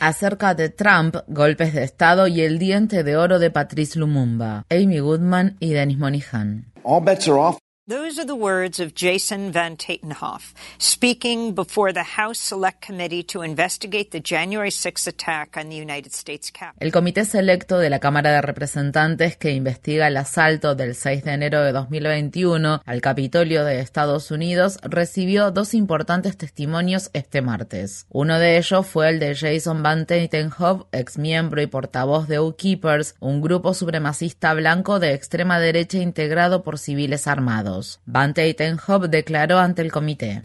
Acerca 0.00 0.54
de 0.54 0.68
Trump, 0.68 1.16
golpes 1.28 1.72
de 1.72 1.82
Estado 1.82 2.26
y 2.26 2.42
el 2.42 2.58
diente 2.58 3.02
de 3.04 3.16
oro 3.16 3.38
de 3.38 3.50
Patrice 3.50 3.98
Lumumba, 3.98 4.66
Amy 4.68 4.98
Goodman 4.98 5.56
y 5.60 5.72
Dennis 5.72 5.96
Monihan. 5.96 6.66
All 6.82 7.02
bets 7.02 7.26
are 7.26 7.38
off. 7.38 7.56
Those 7.90 8.20
are 8.20 8.24
the 8.24 8.36
words 8.36 8.78
of 8.78 8.94
Jason 8.94 9.50
Van 9.50 9.76
Tatenhoff 9.76 10.54
speaking 10.78 11.56
before 11.56 11.92
the 11.92 12.04
House 12.16 12.38
Select 12.38 12.86
Committee 12.86 13.24
to 13.24 13.42
investigate 13.42 14.12
the 14.12 14.20
January 14.20 14.70
6 14.70 15.08
attack 15.08 15.56
on 15.56 15.70
the 15.70 15.74
United 15.74 16.12
States 16.12 16.52
Capitol. 16.52 16.76
El 16.78 16.92
comité 16.92 17.24
selecto 17.24 17.80
de 17.80 17.90
la 17.90 17.98
Cámara 17.98 18.30
de 18.30 18.42
Representantes 18.42 19.36
que 19.36 19.50
investiga 19.50 20.06
el 20.06 20.16
asalto 20.18 20.76
del 20.76 20.94
6 20.94 21.24
de 21.24 21.32
enero 21.32 21.64
de 21.64 21.72
2021 21.72 22.80
al 22.86 23.00
Capitolio 23.00 23.64
de 23.64 23.80
Estados 23.80 24.30
Unidos 24.30 24.78
recibió 24.84 25.50
dos 25.50 25.74
importantes 25.74 26.36
testimonios 26.36 27.10
este 27.12 27.42
martes. 27.42 28.06
Uno 28.10 28.38
de 28.38 28.58
ellos 28.58 28.86
fue 28.86 29.08
el 29.08 29.18
de 29.18 29.34
Jason 29.34 29.82
Van 29.82 30.06
Tatenhoff, 30.06 30.82
ex 30.92 31.18
miembro 31.18 31.60
y 31.60 31.66
portavoz 31.66 32.28
de 32.28 32.38
U-Keepers, 32.38 33.16
un 33.18 33.40
grupo 33.40 33.74
supremacista 33.74 34.54
blanco 34.54 35.00
de 35.00 35.12
extrema 35.14 35.58
derecha 35.58 35.98
integrado 35.98 36.62
por 36.62 36.78
civiles 36.78 37.26
armados. 37.26 37.79
Van 38.06 38.34
Tatenhove 38.34 39.08
declaró 39.08 39.58
ante 39.58 39.82
el 39.82 39.90
comité. 39.90 40.42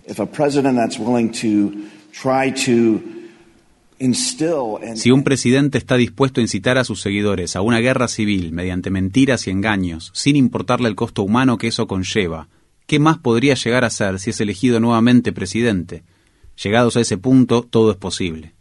Si 4.95 5.11
un 5.11 5.23
presidente 5.23 5.77
está 5.77 5.95
dispuesto 5.95 6.39
a 6.39 6.44
incitar 6.44 6.77
a 6.77 6.84
sus 6.84 7.02
seguidores 7.02 7.55
a 7.55 7.61
una 7.61 7.80
guerra 7.80 8.08
civil 8.08 8.52
mediante 8.52 8.89
mentiras 8.89 9.48
y 9.48 9.52
engaños, 9.52 10.11
sin 10.13 10.35
importarle 10.35 10.89
el 10.89 10.95
costo 10.95 11.23
humano 11.23 11.58
que 11.58 11.67
eso 11.67 11.88
conlleva, 11.88 12.48
¿qué 12.88 12.99
más 12.99 13.17
podría 13.17 13.55
llegar 13.55 13.86
a 13.86 13.89
ser 13.89 14.20
si 14.20 14.31
es 14.31 14.41
elegido 14.41 14.80
nuevamente 14.80 15.31
presidente? 15.31 16.03
Llegados 16.62 16.95
a 16.98 17.02
ese 17.02 17.18
punto, 17.18 17.64
todo 17.64 17.91
es 17.91 17.98
posible. 17.98 18.54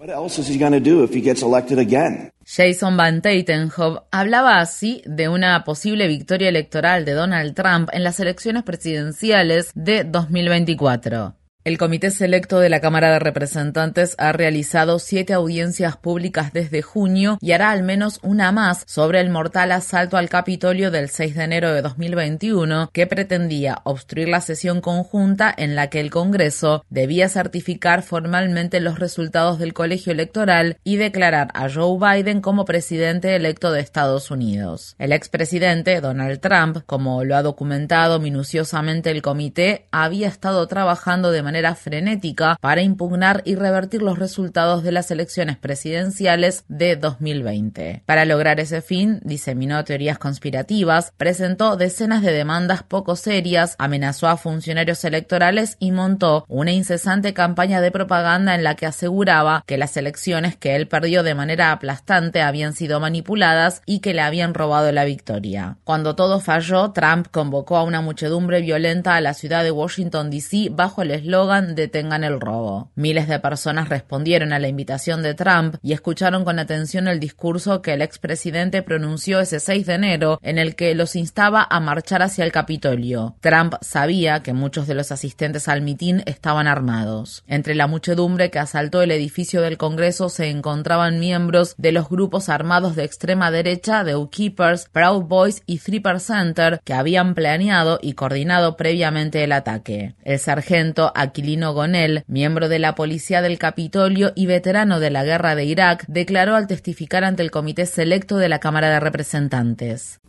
Jason 2.46 2.96
Van 2.96 3.22
Tatenhove 3.22 4.00
hablaba 4.10 4.60
así 4.60 5.02
de 5.06 5.28
una 5.28 5.64
posible 5.64 6.08
victoria 6.08 6.48
electoral 6.48 7.04
de 7.04 7.12
Donald 7.12 7.54
Trump 7.54 7.88
en 7.92 8.04
las 8.04 8.20
elecciones 8.20 8.64
presidenciales 8.64 9.70
de 9.74 10.04
2024. 10.04 11.34
El 11.64 11.78
Comité 11.78 12.10
Selecto 12.10 12.60
de 12.60 12.68
la 12.68 12.82
Cámara 12.82 13.10
de 13.10 13.20
Representantes 13.20 14.16
ha 14.18 14.32
realizado 14.32 14.98
siete 14.98 15.32
audiencias 15.32 15.96
públicas 15.96 16.52
desde 16.52 16.82
junio 16.82 17.38
y 17.40 17.52
hará 17.52 17.70
al 17.70 17.82
menos 17.82 18.20
una 18.22 18.52
más 18.52 18.84
sobre 18.86 19.18
el 19.20 19.30
mortal 19.30 19.72
asalto 19.72 20.18
al 20.18 20.28
Capitolio 20.28 20.90
del 20.90 21.08
6 21.08 21.34
de 21.34 21.42
enero 21.42 21.72
de 21.72 21.80
2021 21.80 22.90
que 22.92 23.06
pretendía 23.06 23.80
obstruir 23.84 24.28
la 24.28 24.42
sesión 24.42 24.82
conjunta 24.82 25.54
en 25.56 25.74
la 25.74 25.88
que 25.88 26.00
el 26.00 26.10
Congreso 26.10 26.84
debía 26.90 27.30
certificar 27.30 28.02
formalmente 28.02 28.78
los 28.80 28.98
resultados 28.98 29.58
del 29.58 29.72
colegio 29.72 30.12
electoral 30.12 30.76
y 30.84 30.96
declarar 30.96 31.48
a 31.54 31.70
Joe 31.70 31.98
Biden 31.98 32.42
como 32.42 32.66
presidente 32.66 33.34
electo 33.36 33.72
de 33.72 33.80
Estados 33.80 34.30
Unidos. 34.30 34.96
El 34.98 35.12
expresidente 35.12 36.02
Donald 36.02 36.40
Trump, 36.40 36.80
como 36.84 37.24
lo 37.24 37.36
ha 37.36 37.42
documentado 37.42 38.20
minuciosamente 38.20 39.10
el 39.10 39.22
comité, 39.22 39.86
había 39.92 40.28
estado 40.28 40.66
trabajando 40.68 41.30
de 41.30 41.42
manera 41.42 41.53
frenética 41.74 42.56
para 42.60 42.82
impugnar 42.82 43.42
y 43.44 43.54
revertir 43.54 44.02
los 44.02 44.18
resultados 44.18 44.82
de 44.82 44.92
las 44.92 45.10
elecciones 45.10 45.56
presidenciales 45.56 46.64
de 46.68 46.96
2020. 46.96 48.02
Para 48.06 48.24
lograr 48.24 48.60
ese 48.60 48.82
fin, 48.82 49.20
diseminó 49.22 49.84
teorías 49.84 50.18
conspirativas, 50.18 51.12
presentó 51.16 51.76
decenas 51.76 52.22
de 52.22 52.32
demandas 52.32 52.82
poco 52.82 53.16
serias, 53.16 53.76
amenazó 53.78 54.28
a 54.28 54.36
funcionarios 54.36 55.04
electorales 55.04 55.76
y 55.78 55.92
montó 55.92 56.44
una 56.48 56.72
incesante 56.72 57.34
campaña 57.34 57.80
de 57.80 57.90
propaganda 57.90 58.54
en 58.54 58.64
la 58.64 58.74
que 58.74 58.86
aseguraba 58.86 59.62
que 59.66 59.78
las 59.78 59.96
elecciones 59.96 60.56
que 60.56 60.76
él 60.76 60.88
perdió 60.88 61.22
de 61.22 61.34
manera 61.34 61.72
aplastante 61.72 62.42
habían 62.42 62.74
sido 62.74 63.00
manipuladas 63.00 63.82
y 63.86 64.00
que 64.00 64.14
le 64.14 64.22
habían 64.22 64.54
robado 64.54 64.90
la 64.92 65.04
victoria. 65.04 65.76
Cuando 65.84 66.16
todo 66.16 66.40
falló, 66.40 66.90
Trump 66.92 67.28
convocó 67.30 67.76
a 67.76 67.84
una 67.84 68.00
muchedumbre 68.00 68.60
violenta 68.60 69.16
a 69.16 69.20
la 69.20 69.34
ciudad 69.34 69.62
de 69.62 69.70
Washington, 69.70 70.30
D.C. 70.30 70.68
bajo 70.70 71.02
el 71.02 71.10
eslogan 71.10 71.43
detengan 71.46 72.24
el 72.24 72.40
robo. 72.40 72.90
Miles 72.94 73.28
de 73.28 73.38
personas 73.38 73.88
respondieron 73.88 74.52
a 74.52 74.58
la 74.58 74.68
invitación 74.68 75.22
de 75.22 75.34
Trump 75.34 75.76
y 75.82 75.92
escucharon 75.92 76.44
con 76.44 76.58
atención 76.58 77.08
el 77.08 77.20
discurso 77.20 77.82
que 77.82 77.94
el 77.94 78.02
expresidente 78.02 78.82
pronunció 78.82 79.40
ese 79.40 79.60
6 79.60 79.86
de 79.86 79.94
enero 79.94 80.38
en 80.42 80.58
el 80.58 80.74
que 80.76 80.94
los 80.94 81.16
instaba 81.16 81.66
a 81.68 81.80
marchar 81.80 82.22
hacia 82.22 82.44
el 82.44 82.52
Capitolio. 82.52 83.36
Trump 83.40 83.74
sabía 83.80 84.42
que 84.42 84.52
muchos 84.52 84.86
de 84.86 84.94
los 84.94 85.12
asistentes 85.12 85.68
al 85.68 85.82
mitin 85.82 86.22
estaban 86.26 86.66
armados. 86.66 87.44
Entre 87.46 87.74
la 87.74 87.86
muchedumbre 87.86 88.50
que 88.50 88.58
asaltó 88.58 89.02
el 89.02 89.10
edificio 89.10 89.60
del 89.60 89.78
Congreso 89.78 90.28
se 90.28 90.50
encontraban 90.50 91.20
miembros 91.20 91.74
de 91.78 91.92
los 91.92 92.08
grupos 92.08 92.48
armados 92.48 92.96
de 92.96 93.04
extrema 93.04 93.50
derecha 93.50 94.04
de 94.04 94.16
U-Keepers, 94.16 94.88
Proud 94.92 95.24
Boys 95.24 95.62
y 95.66 95.78
Three 95.78 96.02
Center 96.18 96.80
que 96.84 96.94
habían 96.94 97.34
planeado 97.34 97.98
y 98.00 98.14
coordinado 98.14 98.76
previamente 98.76 99.44
el 99.44 99.52
ataque. 99.52 100.14
El 100.22 100.38
sargento 100.38 101.12
Aquilino 101.34 101.74
Gonel, 101.74 102.22
miembro 102.28 102.68
de 102.68 102.78
la 102.78 102.94
Policía 102.94 103.42
del 103.42 103.58
Capitolio 103.58 104.30
y 104.36 104.46
veterano 104.46 105.00
de 105.00 105.10
la 105.10 105.24
guerra 105.24 105.56
de 105.56 105.64
Irak, 105.64 106.04
declaró 106.06 106.54
al 106.54 106.68
testificar 106.68 107.24
ante 107.24 107.42
el 107.42 107.50
Comité 107.50 107.86
Selecto 107.86 108.36
de 108.36 108.48
la 108.48 108.60
Cámara 108.60 108.88
de 108.88 109.00
Representantes. 109.00 110.20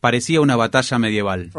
Parecía 0.00 0.42
una 0.42 0.56
batalla 0.56 0.98
medieval. 0.98 1.50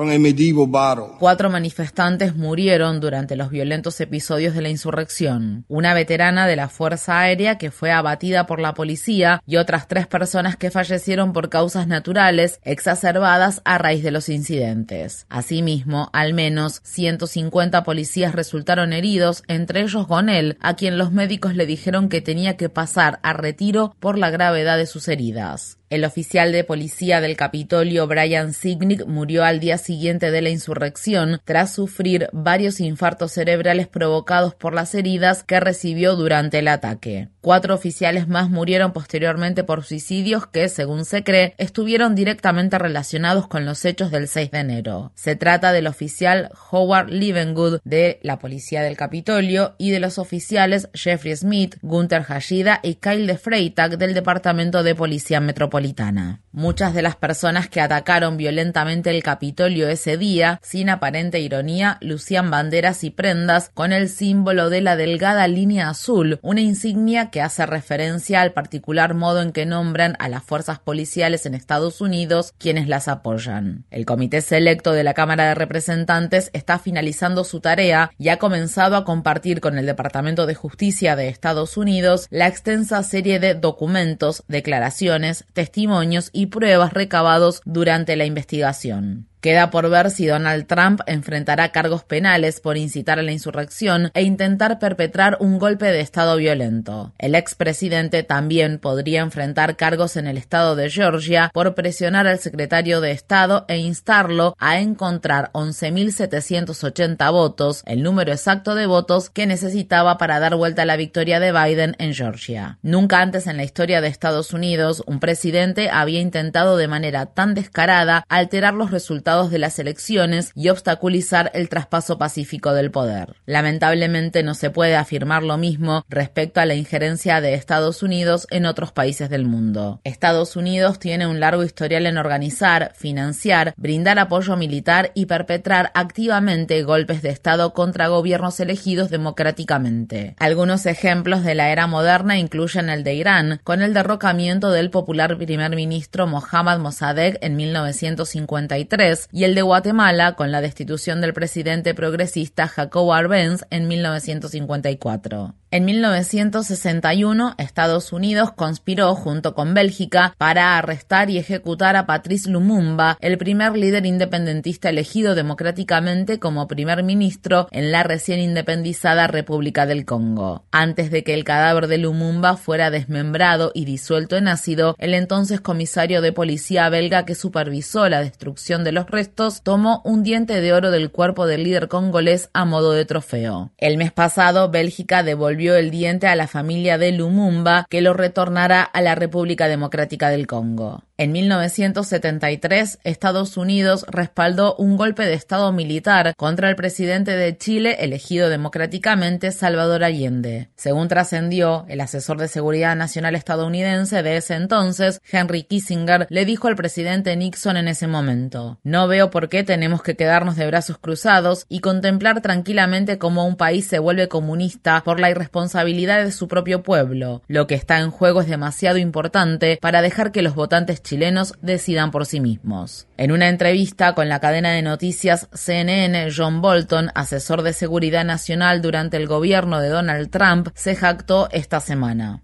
Cuatro 1.20 1.50
manifestantes 1.50 2.36
murieron 2.36 3.00
durante 3.00 3.36
los 3.36 3.50
violentos 3.50 4.00
episodios 4.02 4.54
de 4.54 4.62
la 4.62 4.70
insurrección. 4.70 5.66
Una 5.68 5.96
veterana 5.96 6.46
de 6.46 6.56
la 6.56 6.70
Fuerza 6.70 7.20
Aérea 7.20 7.58
que 7.58 7.72
fue 7.72 7.92
abatida 7.92 8.46
por 8.46 8.60
la 8.60 8.76
policía 8.76 9.42
y 9.48 9.58
otras 9.58 9.88
tres 9.88 10.06
personas 10.06 10.58
que 10.58 10.70
fallecieron 10.70 11.34
por 11.34 11.50
causas 11.50 11.88
naturales 11.88 12.60
exacerbadas 12.64 13.62
a 13.66 13.80
raíz 13.80 14.04
de 14.04 14.12
los 14.12 14.30
incidentes. 14.30 15.26
Asimismo, 15.30 16.10
al 16.14 16.36
menos 16.36 16.82
150 16.84 17.84
policías 17.84 18.36
resultaron 18.36 18.94
heridos, 18.94 19.44
entre 19.48 19.82
ellos 19.82 20.06
Gonel, 20.06 20.58
a 20.62 20.76
quien 20.76 21.00
los 21.00 21.12
médicos 21.12 21.56
le 21.56 21.66
dijeron 21.66 22.10
que 22.10 22.22
tenía 22.22 22.58
que 22.58 22.70
pasar 22.70 23.20
a 23.24 23.34
retiro 23.34 23.96
por 24.00 24.20
la 24.20 24.30
gravedad 24.30 24.78
de 24.78 24.86
sus 24.86 25.08
heridas. 25.08 25.79
El 25.90 26.06
oficial 26.06 26.52
de 26.52 26.64
policía 26.64 27.20
del 27.20 27.36
Capitolio, 27.36 28.06
Brian 28.06 28.54
Signick, 28.54 29.08
murió 29.08 29.44
al 29.44 29.60
día 29.60 29.80
siguiente 29.80 30.30
de 30.30 30.44
la 30.44 30.52
insurrección 30.52 31.42
tras 31.46 31.74
sufrir 31.74 32.30
varios 32.32 32.80
infartos 32.80 33.32
cerebrales 33.32 33.88
provocados 33.88 34.54
por 34.54 34.76
las 34.76 34.94
heridas 34.94 35.44
que 35.44 35.60
recibió 35.60 36.16
durante 36.16 36.60
el 36.60 36.68
ataque. 36.68 37.30
Cuatro 37.42 37.74
oficiales 37.74 38.28
más 38.28 38.50
murieron 38.50 38.92
posteriormente 38.92 39.64
por 39.64 39.86
suicidios 39.86 40.46
que, 40.46 40.68
según 40.68 41.06
se 41.06 41.24
cree, 41.24 41.56
estuvieron 41.58 42.14
directamente 42.14 42.78
relacionados 42.78 43.48
con 43.48 43.66
los 43.66 43.86
hechos 43.86 44.12
del 44.12 44.28
6 44.28 44.52
de 44.52 44.60
enero. 44.60 45.14
Se 45.16 45.38
trata 45.38 45.72
del 45.72 45.88
oficial 45.88 46.52
Howard 46.70 47.10
Livengood 47.10 47.80
de 47.86 48.20
la 48.24 48.40
policía 48.40 48.82
del 48.82 48.98
Capitolio 48.98 49.76
y 49.78 49.92
de 49.92 50.02
los 50.02 50.18
oficiales 50.18 50.90
Jeffrey 50.94 51.34
Smith, 51.34 51.78
Gunther 51.82 52.24
Hashida 52.24 52.82
y 52.84 52.96
Kyle 52.96 53.26
de 53.26 53.38
Freytag 53.38 53.98
del 53.98 54.14
Departamento 54.14 54.84
de 54.84 54.96
Policía 54.96 55.40
Metropolitana. 55.40 56.42
Muchas 56.52 56.94
de 56.94 57.04
las 57.04 57.16
personas 57.16 57.70
que 57.70 57.80
atacaron 57.80 58.36
violentamente 58.36 59.12
el 59.12 59.24
Capitolio 59.24 59.88
ese 59.88 60.18
día, 60.18 60.60
sin 60.62 60.90
aparente 60.90 61.40
ironía, 61.40 62.00
lucían 62.02 62.52
banderas 62.52 63.06
y 63.06 63.12
prendas 63.12 63.70
con 63.74 63.94
el 63.94 64.10
símbolo 64.10 64.70
de 64.70 64.82
la 64.82 64.98
delgada 64.98 65.48
línea 65.48 65.90
azul, 65.90 66.40
una 66.42 66.60
insignia 66.60 67.29
que 67.30 67.42
hace 67.42 67.66
referencia 67.66 68.42
al 68.42 68.54
particular 68.54 69.14
modo 69.14 69.42
en 69.42 69.52
que 69.52 69.66
nombran 69.66 70.16
a 70.20 70.30
las 70.30 70.44
fuerzas 70.44 70.80
policiales 70.80 71.46
en 71.46 71.56
Estados 71.56 72.02
Unidos 72.02 72.54
quienes 72.58 72.88
las 72.88 73.08
apoyan. 73.08 73.86
El 73.92 74.06
Comité 74.06 74.42
Selecto 74.42 74.92
de 74.92 75.04
la 75.04 75.14
Cámara 75.14 75.48
de 75.48 75.56
Representantes 75.56 76.50
está 76.54 76.80
finalizando 76.80 77.44
su 77.44 77.60
tarea 77.60 78.12
y 78.18 78.30
ha 78.30 78.38
comenzado 78.38 78.96
a 78.96 79.06
compartir 79.06 79.62
con 79.62 79.78
el 79.78 79.86
Departamento 79.86 80.46
de 80.46 80.56
Justicia 80.56 81.16
de 81.16 81.30
Estados 81.30 81.78
Unidos 81.78 82.28
la 82.30 82.48
extensa 82.48 83.02
serie 83.04 83.40
de 83.40 83.56
documentos, 83.56 84.44
declaraciones, 84.48 85.46
testimonios 85.54 86.30
y 86.34 86.48
pruebas 86.48 86.94
recabados 86.94 87.62
durante 87.66 88.16
la 88.16 88.26
investigación. 88.26 89.29
Queda 89.42 89.72
por 89.72 89.90
ver 89.90 90.12
si 90.12 90.28
Donald 90.28 90.68
Trump 90.68 91.00
enfrentará 91.06 91.72
cargos 91.72 92.04
penales 92.04 92.60
por 92.60 92.76
incitar 92.76 93.20
a 93.20 93.24
la 93.24 93.32
insurrección 93.32 94.12
e 94.14 94.24
intentar 94.24 94.80
perpetrar 94.80 95.38
un 95.40 95.60
golpe 95.60 95.86
de 95.86 96.02
Estado 96.02 96.36
violento. 96.36 97.14
El 97.18 97.36
expresidente 97.36 98.24
también 98.24 98.80
podría 98.80 99.22
enfrentar 99.22 99.78
cargos 99.78 100.18
en 100.18 100.28
el 100.28 100.38
estado 100.38 100.76
de 100.76 100.90
Georgia 100.90 101.52
por 101.54 101.74
presionar 101.74 102.28
al 102.28 102.40
secretario 102.40 103.00
de 103.00 103.12
Estado 103.12 103.64
e 103.70 103.78
instarlo 103.78 104.58
a 104.60 104.80
encontrar 104.82 105.52
11.780 105.54 107.32
votos, 107.32 107.84
el 107.86 108.04
número 108.04 108.34
exacto 108.34 108.76
de 108.76 108.88
votos 108.88 109.30
que 109.30 109.48
necesitaba 109.48 110.18
para 110.18 110.42
dar 110.42 110.58
vuelta 110.58 110.82
a 110.82 110.86
la 110.86 110.98
victoria 110.98 111.40
de 111.40 111.54
Biden 111.54 111.96
en 111.98 112.14
Georgia. 112.14 112.78
Nunca 112.82 113.22
antes 113.22 113.48
en 113.48 113.56
la 113.56 113.64
historia 113.64 114.02
de 114.02 114.10
Estados 114.10 114.52
Unidos 114.52 115.02
un 115.06 115.22
presidente 115.22 115.90
había 115.90 116.20
intentado 116.20 116.76
de 116.76 116.90
manera 116.90 117.28
tan 117.28 117.54
descarada 117.54 118.26
alterar 118.28 118.74
los 118.74 118.92
resultados 118.92 119.29
de 119.30 119.60
las 119.60 119.78
elecciones 119.78 120.52
y 120.56 120.70
obstaculizar 120.70 121.52
el 121.54 121.70
traspaso 121.70 122.18
pacífico 122.18 122.74
del 122.74 122.90
poder. 122.90 123.36
Lamentablemente 123.46 124.42
no 124.42 124.56
se 124.56 124.72
puede 124.72 124.96
afirmar 124.96 125.44
lo 125.44 125.58
mismo 125.58 126.04
respecto 126.10 126.60
a 126.60 126.66
la 126.66 126.74
injerencia 126.74 127.40
de 127.42 127.54
Estados 127.54 128.02
Unidos 128.02 128.48
en 128.50 128.66
otros 128.66 128.92
países 128.92 129.30
del 129.30 129.46
mundo. 129.46 130.02
Estados 130.04 130.56
Unidos 130.56 130.98
tiene 130.98 131.28
un 131.28 131.40
largo 131.40 131.64
historial 131.64 132.08
en 132.08 132.18
organizar, 132.18 132.94
financiar, 132.96 133.74
brindar 133.78 134.18
apoyo 134.18 134.58
militar 134.58 135.12
y 135.14 135.28
perpetrar 135.28 135.92
activamente 135.94 136.82
golpes 136.82 137.22
de 137.22 137.30
Estado 137.30 137.74
contra 137.74 138.08
gobiernos 138.08 138.60
elegidos 138.60 139.12
democráticamente. 139.12 140.36
Algunos 140.40 140.88
ejemplos 140.88 141.44
de 141.44 141.54
la 141.54 141.70
era 141.70 141.86
moderna 141.86 142.40
incluyen 142.40 142.90
el 142.90 143.04
de 143.04 143.14
Irán, 143.14 143.62
con 143.64 143.84
el 143.84 143.94
derrocamiento 143.94 144.72
del 144.72 144.90
popular 144.90 145.38
primer 145.38 145.76
ministro 145.76 146.26
Mohammad 146.26 146.80
Mossadegh 146.80 147.38
en 147.42 147.56
1953, 147.56 149.19
y 149.32 149.44
el 149.44 149.56
de 149.56 149.62
Guatemala, 149.62 150.36
con 150.36 150.52
la 150.52 150.62
destitución 150.62 151.20
del 151.20 151.34
presidente 151.34 151.94
progresista 151.94 152.68
Jacobo 152.68 153.14
Arbenz 153.14 153.66
en 153.70 153.88
1954. 153.88 155.56
En 155.72 155.86
1961, 155.86 157.54
Estados 157.60 158.12
Unidos 158.12 158.52
conspiró 158.56 159.14
junto 159.14 159.54
con 159.54 159.76
Bélgica 159.76 160.34
para 160.40 160.80
arrestar 160.80 161.30
y 161.30 161.38
ejecutar 161.38 161.96
a 161.96 162.08
Patrice 162.08 162.50
Lumumba, 162.50 163.20
el 163.22 163.38
primer 163.38 163.78
líder 163.78 164.08
independentista 164.08 164.90
elegido 164.90 165.36
democráticamente 165.36 166.40
como 166.40 166.68
primer 166.68 167.04
ministro 167.04 167.68
en 167.70 167.92
la 167.92 168.02
recién 168.02 168.40
independizada 168.40 169.28
República 169.28 169.86
del 169.86 170.06
Congo. 170.06 170.64
Antes 170.72 171.12
de 171.12 171.24
que 171.24 171.36
el 171.36 171.44
cadáver 171.44 171.86
de 171.86 172.00
Lumumba 172.00 172.58
fuera 172.58 172.90
desmembrado 172.90 173.72
y 173.76 173.86
disuelto 173.86 174.38
en 174.38 174.48
ácido, 174.48 174.96
el 174.98 175.14
entonces 175.14 175.62
comisario 175.62 176.24
de 176.24 176.34
policía 176.34 176.90
belga 176.90 177.26
que 177.26 177.36
supervisó 177.36 178.10
la 178.10 178.22
destrucción 178.22 178.84
de 178.84 178.92
los 178.92 179.06
restos 179.06 179.62
tomó 179.62 180.02
un 180.04 180.24
diente 180.24 180.62
de 180.62 180.74
oro 180.74 180.90
del 180.90 181.12
cuerpo 181.12 181.46
del 181.46 181.64
líder 181.64 181.90
congolés 181.90 182.50
a 182.54 182.66
modo 182.66 182.94
de 182.94 183.06
trofeo. 183.06 183.72
El 183.78 183.98
mes 183.98 184.12
pasado, 184.12 184.72
Bélgica 184.72 185.22
devolvió 185.22 185.59
el 185.60 185.92
diente 185.92 186.28
a 186.28 186.36
la 186.36 186.48
familia 186.48 186.98
de 186.98 187.12
Lumumba, 187.12 187.86
que 187.90 188.02
lo 188.02 188.14
retornará 188.14 188.82
a 188.82 189.02
la 189.02 189.16
República 189.16 189.68
Democrática 189.68 190.30
del 190.30 190.48
Congo. 190.48 191.04
En 191.18 191.34
1973, 191.34 193.00
Estados 193.04 193.58
Unidos 193.58 194.06
respaldó 194.08 194.76
un 194.76 194.96
golpe 194.96 195.26
de 195.26 195.34
Estado 195.34 195.74
militar 195.74 196.34
contra 196.38 196.70
el 196.70 196.78
presidente 196.78 197.36
de 197.36 197.58
Chile 197.58 197.98
elegido 198.00 198.50
democráticamente, 198.50 199.52
Salvador 199.52 200.06
Allende. 200.06 200.70
Según 200.78 201.10
trascendió, 201.10 201.86
el 201.90 202.00
asesor 202.00 202.38
de 202.38 202.48
seguridad 202.48 202.96
nacional 202.96 203.36
estadounidense 203.36 204.24
de 204.24 204.38
ese 204.38 204.54
entonces, 204.54 205.20
Henry 205.30 205.64
Kissinger, 205.64 206.26
le 206.30 206.46
dijo 206.46 206.70
al 206.70 206.78
presidente 206.78 207.36
Nixon 207.36 207.76
en 207.76 207.90
ese 207.90 208.08
momento, 208.08 208.80
no 208.84 209.10
veo 209.10 209.30
por 209.30 209.50
qué 209.50 209.66
tenemos 209.66 210.02
que 210.02 210.16
quedarnos 210.16 210.56
de 210.56 210.68
brazos 210.68 211.00
cruzados 211.00 211.66
y 211.68 211.82
contemplar 211.82 212.40
tranquilamente 212.42 213.18
cómo 213.18 213.46
un 213.46 213.58
país 213.58 213.86
se 213.86 214.00
vuelve 214.00 214.30
comunista 214.30 215.04
por 215.04 215.20
la 215.20 215.30
irresponsabilidad 215.30 215.49
de 215.50 216.32
su 216.32 216.48
propio 216.48 216.84
pueblo. 216.84 217.42
Lo 217.48 217.68
que 217.68 217.76
está 217.76 218.00
en 218.00 218.12
juego 218.12 218.42
es 218.42 218.48
demasiado 218.48 218.98
importante 218.98 219.78
para 219.82 220.02
dejar 220.02 220.32
que 220.32 220.42
los 220.42 220.56
votantes 220.56 221.02
chilenos 221.02 221.54
decidan 221.62 222.12
por 222.12 222.26
sí 222.26 222.40
mismos. 222.40 223.08
En 223.18 223.32
una 223.32 223.50
entrevista 223.50 224.16
con 224.16 224.30
la 224.30 224.40
cadena 224.40 224.72
de 224.72 224.82
noticias 224.82 225.50
CNN, 225.54 226.30
John 226.36 226.62
Bolton, 226.62 227.10
asesor 227.16 227.62
de 227.62 227.74
seguridad 227.74 228.26
nacional 228.26 228.82
durante 228.82 229.18
el 229.18 229.28
gobierno 229.28 229.80
de 229.80 229.90
Donald 229.90 230.30
Trump, 230.30 230.70
se 230.74 230.96
jactó 230.96 231.50
esta 231.52 231.80
semana. 231.80 232.42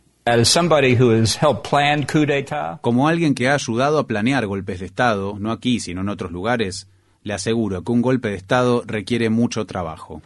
Como 2.82 3.08
alguien 3.08 3.36
que 3.36 3.48
ha 3.48 3.54
ayudado 3.54 4.00
a 4.00 4.08
planear 4.08 4.48
golpes 4.48 4.80
de 4.80 4.88
Estado, 4.88 5.36
no 5.40 5.52
aquí, 5.52 5.80
sino 5.80 6.02
en 6.02 6.10
otros 6.10 6.32
lugares, 6.32 6.88
le 7.22 7.34
aseguro 7.34 7.84
que 7.84 7.92
un 7.92 8.02
golpe 8.02 8.30
de 8.30 8.36
Estado 8.36 8.84
requiere 8.88 9.30
mucho 9.30 9.66
trabajo. 9.66 10.22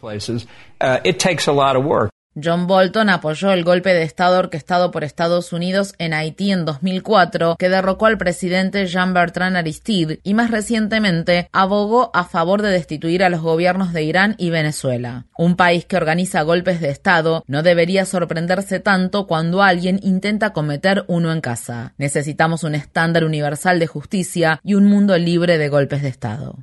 John 2.40 2.68
Bolton 2.68 3.10
apoyó 3.10 3.50
el 3.50 3.64
golpe 3.64 3.92
de 3.92 4.04
Estado 4.04 4.38
orquestado 4.38 4.92
por 4.92 5.02
Estados 5.02 5.52
Unidos 5.52 5.94
en 5.98 6.14
Haití 6.14 6.52
en 6.52 6.64
2004, 6.64 7.56
que 7.58 7.68
derrocó 7.68 8.06
al 8.06 8.18
presidente 8.18 8.86
Jean-Bertrand 8.86 9.56
Aristide, 9.56 10.20
y 10.22 10.34
más 10.34 10.52
recientemente 10.52 11.48
abogó 11.52 12.12
a 12.14 12.24
favor 12.24 12.62
de 12.62 12.70
destituir 12.70 13.24
a 13.24 13.30
los 13.30 13.40
gobiernos 13.40 13.92
de 13.92 14.04
Irán 14.04 14.36
y 14.38 14.50
Venezuela. 14.50 15.26
Un 15.36 15.56
país 15.56 15.86
que 15.86 15.96
organiza 15.96 16.42
golpes 16.42 16.80
de 16.80 16.90
Estado 16.90 17.42
no 17.48 17.64
debería 17.64 18.04
sorprenderse 18.04 18.78
tanto 18.78 19.26
cuando 19.26 19.62
alguien 19.62 19.98
intenta 20.02 20.52
cometer 20.52 21.04
uno 21.08 21.32
en 21.32 21.40
casa. 21.40 21.94
Necesitamos 21.98 22.62
un 22.62 22.76
estándar 22.76 23.24
universal 23.24 23.80
de 23.80 23.88
justicia 23.88 24.60
y 24.62 24.74
un 24.74 24.86
mundo 24.86 25.18
libre 25.18 25.58
de 25.58 25.68
golpes 25.68 26.02
de 26.02 26.08
Estado. 26.08 26.58